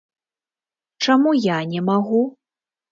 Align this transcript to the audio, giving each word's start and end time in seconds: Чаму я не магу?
Чаму 1.09 1.37
я 1.43 1.57
не 1.77 1.87
магу? 1.93 2.27